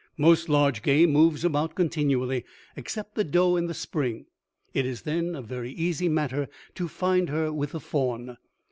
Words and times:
Most 0.17 0.49
large 0.49 0.81
game 0.81 1.11
moves 1.11 1.45
about 1.45 1.75
continually, 1.75 2.43
except 2.75 3.13
the 3.13 3.23
doe 3.23 3.55
in 3.55 3.67
the 3.67 3.73
spring; 3.75 4.25
it 4.73 4.83
is 4.83 5.03
then 5.03 5.35
a 5.35 5.43
very 5.43 5.73
easy 5.73 6.09
matter 6.09 6.47
to 6.73 6.87
find 6.87 7.29
her 7.29 7.53
with 7.53 7.73
the 7.73 7.79
fawn. 7.79 8.37